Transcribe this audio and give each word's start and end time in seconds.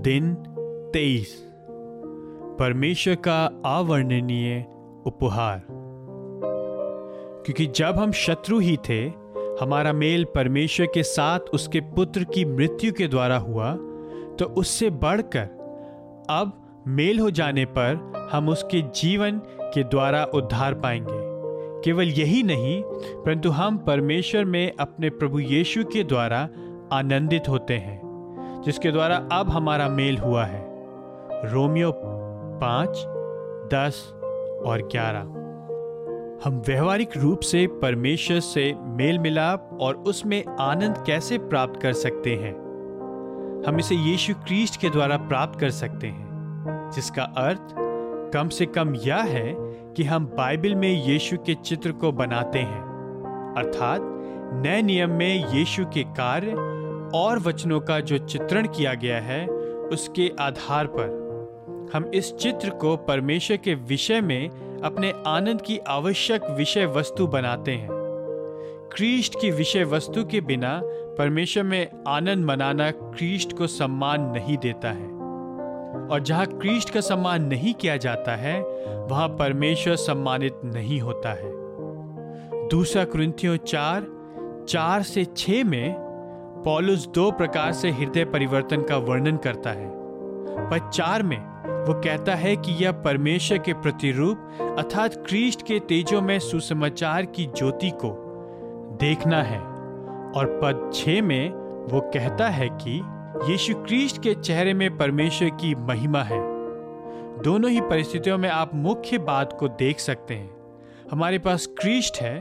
दिन 0.00 0.34
तेईस। 0.94 1.46
परमेश्वर 2.58 3.14
का 3.14 3.62
अवर्णनीय 3.66 4.66
उपहार। 5.06 5.62
क्योंकि 7.44 7.66
जब 7.66 7.94
हम 7.96 8.12
शत्रु 8.12 8.58
ही 8.58 8.76
थे, 8.88 9.06
हमारा 9.60 9.92
मेल 9.92 10.24
परमेश्वर 10.24 10.86
के 10.86 11.02
साथ 11.02 11.40
उसके 11.40 11.80
पुत्र 11.80 12.24
की 12.24 12.44
मृत्यु 12.44 12.92
के 12.92 13.08
द्वारा 13.08 13.38
हुआ 13.38 13.74
तो 14.38 14.44
उससे 14.44 14.90
बढ़कर 14.90 15.44
अब 16.30 16.82
मेल 16.86 17.20
हो 17.20 17.30
जाने 17.30 17.64
पर 17.64 18.12
हम 18.32 18.48
उसके 18.48 18.82
जीवन 18.82 19.38
के 19.60 19.82
द्वारा 19.82 20.24
उद्धार 20.24 20.74
पाएँगे। 20.74 21.30
केवल 21.84 22.08
यही 22.08 22.42
नहीं, 22.42 22.82
परंतु 23.22 23.50
हम 23.50 23.78
परमेश्वर 23.78 24.44
में 24.44 24.72
अपने 24.80 25.10
प्रभु 25.10 25.38
यीशु 25.38 25.84
के 25.84 26.04
द्वारा 26.04 26.48
आनंदित 26.92 27.48
होते 27.48 27.74
हैं। 27.74 28.09
जिसके 28.64 28.92
द्वारा 28.92 29.28
अब 29.32 29.50
हमारा 29.50 29.88
मेल 29.88 30.18
हुआ 30.18 30.44
है। 30.44 30.66
रोमियो 31.52 31.92
पाँच, 32.60 32.88
दस 33.74 34.12
और 34.66 34.82
ग्यारह। 34.82 35.40
हम 36.44 36.62
व्यवहारिक 36.66 37.16
रूप 37.16 37.40
से 37.40 37.66
परमेश्वर 37.66 38.40
से 38.40 38.74
मेल 38.78 39.18
मिलाप 39.18 39.78
और 39.80 39.94
उसमें 39.94 40.44
आनंद 40.60 41.04
कैसे 41.06 41.38
प्राप्त 41.38 41.80
कर 41.82 41.92
सकते 41.92 42.36
हैं? 42.36 42.70
हम 43.68 43.78
इसे 43.78 43.94
यीशु 43.94 44.34
क्रिस्ट 44.34 44.80
के 44.80 44.90
द्वारा 44.90 45.16
प्राप्त 45.16 45.60
कर 45.60 45.70
सकते 45.70 46.06
हैं, 46.06 46.30
जिसका 46.94 47.22
अर्थ 47.22 47.74
कम 48.34 48.48
से 48.48 48.66
कम 48.66 48.94
यह 48.94 49.16
है 49.16 49.54
कि 49.94 50.04
हम 50.04 50.26
बाइबल 50.26 50.74
में 50.74 51.06
यीशु 51.06 51.36
के 51.36 51.54
चित्र 51.54 51.92
को 51.92 52.12
बनाते 52.12 52.58
हैं। 52.58 52.82
अर्थात 53.56 54.00
नए 54.66 54.82
नियम 54.82 55.10
में 55.10 55.54
यीशु 55.54 55.84
के 55.84 56.02
कार्य 56.02 56.79
और 57.14 57.38
वचनों 57.38 57.80
का 57.80 58.00
जो 58.00 58.18
चित्रण 58.18 58.66
किया 58.66 58.94
गया 58.94 59.20
है, 59.20 59.46
उसके 59.92 60.32
आधार 60.40 60.86
पर। 60.86 61.20
हम 61.94 62.10
इस 62.14 62.36
चित्र 62.36 62.70
को 62.70 62.96
परमेश्वर 62.96 63.56
के 63.56 63.74
विषय 63.74 64.20
में 64.20 64.48
अपने 64.80 65.14
आनंद 65.26 65.62
की 65.62 65.78
आवश्यक 65.78 66.44
विषय 66.44 66.86
वस्तु 66.86 67.26
बनाते 67.26 67.72
हैं। 67.72 67.88
क्रीस्ट 68.92 69.40
की 69.40 69.50
विषय 69.50 69.84
वस्तु 69.84 70.24
के 70.24 70.40
बिना 70.40 70.80
परमेश्वर 71.18 71.62
में 71.62 71.88
आनंद 72.08 72.44
मनाना 72.44 72.90
क्रीष्ट 72.90 73.52
को 73.52 73.66
सम्मान 73.66 74.20
नहीं 74.22 74.56
देता 74.56 74.90
है। 74.90 75.10
और 76.08 76.20
जहाँ 76.20 76.46
क्रीस्ट 76.46 76.90
का 76.90 77.00
सम्मान 77.00 77.44
नहीं 77.44 77.74
किया 77.74 77.96
जाता 77.96 78.36
है, 78.36 78.62
वहाँ 79.10 79.28
परमेश्वर 79.28 79.96
सम्मानित 79.96 80.54
नहीं 80.64 81.00
होता 81.00 81.32
है। 81.32 81.50
दूसरा 82.68 83.04
क्रंथियों 83.04 83.56
चार 83.56 84.06
चार 84.68 85.02
से 85.02 85.24
छ 85.24 85.50
में 85.50 86.09
पॉलुस 86.64 87.08
दो 87.08 87.30
प्रकार 87.30 87.72
से 87.72 87.90
हृदय 87.90 88.24
परिवर्तन 88.24 88.82
का 88.82 88.96
वर्णन 88.96 89.36
करता 89.36 89.70
है। 89.70 89.90
पर 90.70 90.90
चार 90.90 91.22
में 91.22 91.38
वो 91.86 91.94
कहता 91.94 92.34
है 92.34 92.56
कि 92.56 92.84
यह 92.84 92.92
परमेश्वर 92.92 93.58
के 93.58 93.72
प्रतिरूप 93.72 94.38
अर्थात 94.78 95.14
क्रीस्ट 95.14 95.62
के 95.62 95.78
तेजों 95.78 96.20
में 96.20 96.38
सुसमाचार 96.38 97.24
की 97.24 97.44
ज्योति 97.46 97.90
को 97.90 98.26
देखना 99.00 99.42
है। 99.42 99.60
और 100.36 100.60
पद 100.62 100.90
छ 100.94 101.08
में 101.08 101.50
वो 101.86 102.00
कहता 102.00 102.48
है 102.48 102.68
कि 102.68 103.02
यीशु 103.52 103.74
क्रिस्ट 103.74 104.22
के 104.22 104.34
चेहरे 104.34 104.74
में 104.74 104.98
परमेश्वर 104.98 105.48
की 105.48 105.74
महिमा 105.74 106.22
है। 106.22 106.40
दोनों 107.42 107.70
ही 107.70 107.80
परिस्थितियों 107.80 108.38
में 108.38 108.48
आप 108.48 108.70
मुख्य 108.74 109.18
बात 109.18 109.56
को 109.60 109.68
देख 109.68 110.00
सकते 110.00 110.34
हैं। 110.34 110.50
हमारे 111.10 111.38
पास 111.38 111.66
क्रिस्ट 111.66 112.16
है, 112.16 112.40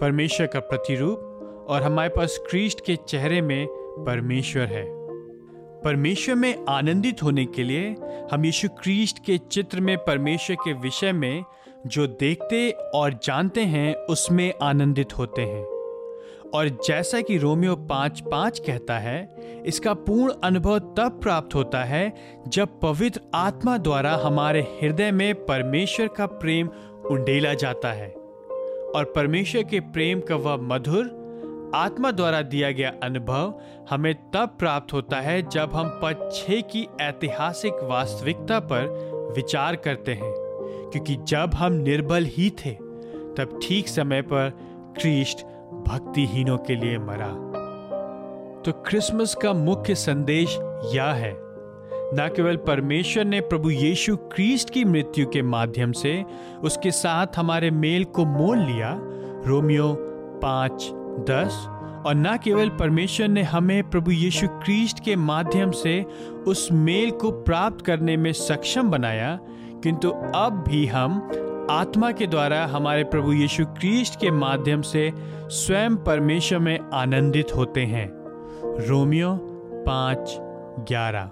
परमेश्वर 0.00 0.46
का 0.46 0.60
प्रतिरूप 0.60 1.32
और 1.68 1.82
हमारे 1.82 2.08
पास 2.08 2.40
क्रिस्ट 2.50 2.80
के 2.80 2.96
चेहरे 2.96 3.40
में 3.40 3.66
परमेश्वर 4.06 4.62
है। 4.62 4.84
परमेश्वर 5.82 6.34
में 6.34 6.64
आनंदित 6.68 7.22
होने 7.22 7.44
के 7.44 7.62
लिए 7.62 7.96
हम 8.32 8.44
यीशु 8.44 8.68
क्रिस्ट 8.68 9.24
के 9.24 9.38
चित्र 9.38 9.80
में, 9.80 9.98
परमेश्वर 9.98 10.56
के 10.56 10.72
विषय 10.72 11.12
में 11.12 11.44
जो 11.86 12.06
देखते 12.06 12.70
और 12.70 13.20
जानते 13.24 13.60
हैं, 13.60 13.94
उसमें 13.94 14.52
आनंदित 14.62 15.18
होते 15.18 15.42
हैं। 15.42 15.64
और 16.54 16.68
जैसा 16.68 17.20
कि 17.20 17.38
रोमियो 17.38 17.76
पाँच 17.76 18.20
पाँच 18.20 18.58
कहता 18.58 18.98
है, 18.98 19.36
इसका 19.66 19.94
पूर्ण 19.94 20.32
अनुभव 20.44 20.78
तब 20.78 21.20
प्राप्त 21.22 21.54
होता 21.54 21.84
है 21.84 22.14
जब 22.48 22.80
पवित्र 22.80 23.20
आत्मा 23.34 23.78
द्वारा 23.78 24.12
हमारे 24.14 24.60
हृदय 24.60 25.10
में 25.10 25.34
परमेश्वर 25.34 26.08
का 26.08 26.26
प्रेम 26.26 26.68
उंडेला 27.10 27.54
जाता 27.54 27.92
है। 27.92 28.08
और 28.86 29.12
परमेश्वर 29.16 29.62
के 29.62 29.80
प्रेम 29.80 30.20
का 30.20 30.36
वह 30.36 30.56
मधुर 30.56 31.25
आत्मा 31.74 32.10
द्वारा 32.10 32.42
दिया 32.42 32.70
गया 32.70 32.92
अनुभव 33.02 33.54
हमें 33.90 34.14
तब 34.14 34.56
प्राप्त 34.58 34.92
होता 34.92 35.16
है 35.16 35.48
जब 35.48 35.70
हम 35.74 36.00
पद 36.02 36.30
छः 36.34 36.60
की 36.60 36.88
ऐतिहासिक 37.00 37.72
वास्तविकता 37.82 38.60
पर 38.60 38.84
विचार 39.36 39.76
करते 39.76 40.12
हैं। 40.12 40.34
क्योंकि 40.92 41.16
जब 41.16 41.50
हम 41.54 41.72
निर्बल 41.72 42.24
ही 42.24 42.50
थे, 42.50 42.70
तब 43.36 43.60
ठीक 43.62 43.88
समय 43.88 44.22
पर 44.22 44.50
क्रिस्ट 45.00 45.38
भक्तिहीनों 45.88 46.58
के 46.58 46.74
लिए 46.74 46.98
मरा। 46.98 47.32
तो 48.62 48.72
क्रिसमस 48.72 49.34
का 49.34 49.52
मुख्य 49.52 49.94
संदेश 49.94 50.58
यह 50.94 51.04
है, 51.04 51.32
न 52.14 52.30
केवल 52.36 52.56
परमेश्वर 52.56 53.24
ने 53.24 53.40
प्रभु 53.40 53.70
यीशु 53.70 54.16
क्रिस्ट 54.16 54.70
की 54.70 54.84
मृत्यु 54.84 55.26
के 55.26 55.42
माध्यम 55.42 55.92
से 55.92 56.24
उसके 56.62 56.90
साथ 56.90 57.26
हमारे 57.36 57.70
मेल 57.70 58.04
को 58.04 58.24
मोल 58.24 58.58
लिया, 58.58 58.98
रोमियो 59.46 59.96
पाँच 60.42 60.90
दस, 61.20 61.66
और 62.06 62.14
न 62.14 62.36
केवल 62.44 62.68
परमेश्वर 62.68 63.28
ने 63.28 63.42
हमें 63.42 63.90
प्रभु 63.90 64.10
यीशु 64.10 64.48
क्रिस्ट 64.48 65.04
के 65.04 65.16
माध्यम 65.16 65.70
से 65.70 66.04
उस 66.46 66.68
मेल 66.72 67.10
को 67.10 67.30
प्राप्त 67.30 67.84
करने 67.84 68.16
में 68.16 68.32
सक्षम 68.32 68.90
बनाया, 68.90 69.38
किंतु 69.82 70.10
अब 70.34 70.64
भी 70.68 70.86
हम 70.86 71.30
आत्मा 71.70 72.12
के 72.12 72.26
द्वारा 72.26 72.66
हमारे 72.66 73.04
प्रभु 73.04 73.32
यीशु 73.32 73.64
क्रिस्ट 73.64 74.20
के 74.20 74.30
माध्यम 74.30 74.82
से 74.82 75.12
स्वयं 75.48 75.96
परमेश्वर 75.96 76.58
में 76.58 76.78
आनंदित 76.94 77.56
होते 77.56 77.80
हैं। 77.80 78.08
रोमियो 78.88 79.38
पाँच, 79.86 80.36
ग्यारह। 80.88 81.30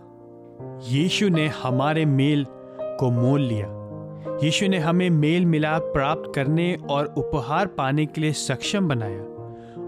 यीशु 0.95 1.28
ने 1.28 1.47
हमारे 1.49 2.05
मेल 2.05 2.47
को 2.81 3.11
मोल 3.11 3.41
लिया। 3.41 3.66
यीशु 4.43 4.69
ने 4.69 4.78
हमें 4.78 5.11
मेल 5.11 5.47
मिलाप 5.47 5.83
प्राप्त 5.83 6.33
करने 6.34 6.77
और 6.91 7.06
उपहार 7.06 7.66
पाने 7.66 8.06
के 8.06 8.21
लिए 8.21 8.33
सक्षम 8.33 8.89
बनाया। 8.89 9.34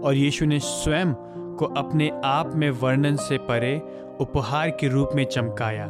और 0.03 0.13
यीशु 0.13 0.45
ने 0.45 0.59
स्वयं 0.59 1.13
को 1.59 1.65
अपने 1.65 2.11
आप 2.25 2.51
में 2.55 2.69
वर्णन 2.69 3.15
से 3.15 3.37
परे 3.37 3.81
उपहार 4.19 4.69
के 4.69 4.87
रूप 4.87 5.09
में 5.15 5.25
चमकाया। 5.25 5.87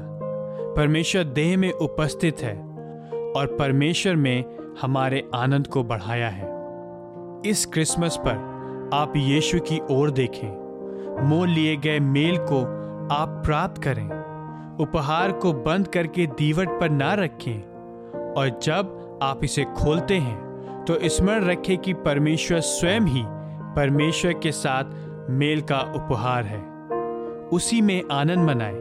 परमेश्वर 0.78 1.24
देह 1.24 1.58
में 1.58 1.72
उपस्थित 1.72 2.38
है 2.42 2.56
और 3.36 3.56
परमेश्वर 3.60 4.16
में 4.16 4.46
हमारे 4.82 5.30
आनंद 5.36 5.68
को 5.68 5.84
बढ़ाया 5.84 6.30
है। 6.30 6.46
इस 7.46 7.66
क्रिसमस 7.66 8.18
पर 8.18 8.36
आप 8.94 9.14
यीशु 9.18 9.60
की 9.60 9.82
ओर 9.92 10.12
देखें। 10.12 10.68
मोल 11.30 11.50
लिए 11.50 11.76
गए 11.78 12.00
मेल 12.00 12.38
को 12.38 12.62
आप 13.16 13.42
प्राप्त 13.46 13.84
करें। 13.84 14.06
उपहार 14.80 15.32
को 15.32 15.54
बंद 15.54 15.88
करके 15.88 16.26
दीवट 16.28 16.70
पर 16.70 16.90
ना 16.90 17.14
रखें 17.14 17.60
और 18.34 18.60
जब 18.64 19.20
आप 19.24 19.44
इसे 19.44 19.64
खोलते 19.64 20.16
हैं 20.16 20.48
तो 20.88 20.98
स्मरण 21.04 21.46
रखें 21.46 21.78
कि 21.78 21.94
परमेश्वर 21.94 22.60
स्वयं 22.60 23.02
ही 23.02 23.24
परमेश्वर 23.78 24.34
के 24.34 24.52
साथ 24.52 24.84
मेल 25.30 25.62
का 25.62 25.80
उपहार 25.80 26.44
है। 26.44 26.60
उसी 27.48 27.82
में 27.82 28.04
आनंद 28.12 28.40
मनाएँ। 28.40 28.76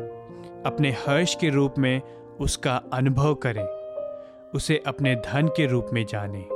अपने 0.66 0.90
हर्ष 0.90 1.34
के 1.34 1.48
रूप 1.48 1.74
में 1.78 2.02
उसका 2.40 2.82
अनुभव 2.92 3.34
करें। 3.34 3.64
उसे 4.54 4.82
अपने 4.86 5.14
धन 5.14 5.48
के 5.48 5.66
रूप 5.66 5.86
में 5.92 6.06
जाने। 6.06 6.55